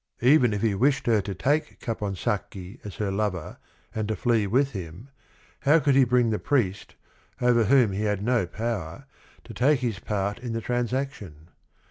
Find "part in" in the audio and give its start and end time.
9.99-10.53